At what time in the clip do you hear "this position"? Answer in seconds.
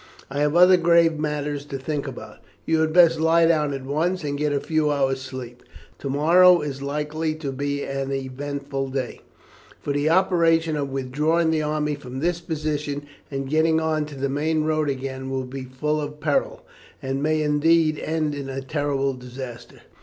12.19-13.05